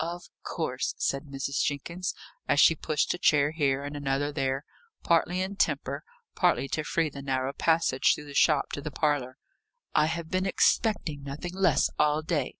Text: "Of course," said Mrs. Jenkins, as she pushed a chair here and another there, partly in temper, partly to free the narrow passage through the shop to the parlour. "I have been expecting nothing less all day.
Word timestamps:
"Of 0.00 0.30
course," 0.42 0.94
said 0.96 1.24
Mrs. 1.24 1.60
Jenkins, 1.62 2.14
as 2.48 2.58
she 2.58 2.74
pushed 2.74 3.12
a 3.12 3.18
chair 3.18 3.50
here 3.50 3.84
and 3.84 3.94
another 3.94 4.32
there, 4.32 4.64
partly 5.02 5.42
in 5.42 5.56
temper, 5.56 6.04
partly 6.34 6.68
to 6.68 6.84
free 6.84 7.10
the 7.10 7.20
narrow 7.20 7.52
passage 7.52 8.14
through 8.14 8.24
the 8.24 8.34
shop 8.34 8.72
to 8.72 8.80
the 8.80 8.90
parlour. 8.90 9.36
"I 9.94 10.06
have 10.06 10.30
been 10.30 10.46
expecting 10.46 11.22
nothing 11.22 11.52
less 11.52 11.90
all 11.98 12.22
day. 12.22 12.56